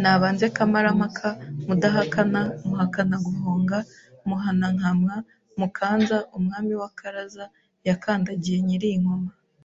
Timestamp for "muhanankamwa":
4.28-5.14